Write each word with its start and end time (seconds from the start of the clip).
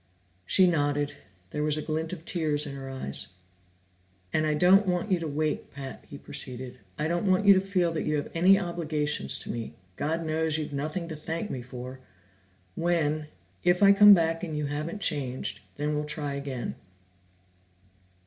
She 0.47 0.65
nodded; 0.65 1.13
there 1.51 1.61
was 1.61 1.77
a 1.77 1.81
glint 1.83 2.11
of 2.11 2.25
tears 2.25 2.65
in 2.65 2.73
her 2.75 2.89
eyes. 2.89 3.27
"And 4.33 4.47
I 4.47 4.55
don't 4.55 4.87
want 4.87 5.11
you 5.11 5.19
to 5.19 5.27
wait, 5.27 5.71
Pat," 5.73 6.05
he 6.09 6.17
proceeded. 6.17 6.79
"I 6.97 7.07
don't 7.07 7.29
want 7.29 7.45
you 7.45 7.53
to 7.53 7.61
feel 7.61 7.91
that 7.91 8.01
you 8.01 8.15
have 8.15 8.31
any 8.33 8.57
obligations 8.57 9.37
to 9.37 9.51
me 9.51 9.75
God 9.97 10.25
knows 10.25 10.57
you've 10.57 10.73
nothing 10.73 11.07
to 11.09 11.15
thank 11.15 11.51
me 11.51 11.61
for! 11.61 11.99
When 12.73 13.27
If 13.63 13.83
I 13.83 13.93
come 13.93 14.15
back 14.15 14.43
and 14.43 14.57
you 14.57 14.65
haven't 14.65 15.01
changed, 15.01 15.59
then 15.77 15.93
we'll 15.93 16.05
try 16.05 16.33
again." 16.33 16.73